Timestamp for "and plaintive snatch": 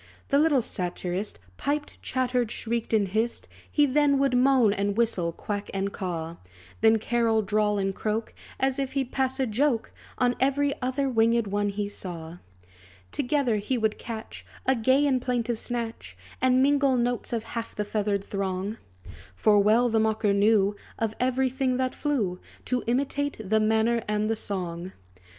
15.05-16.17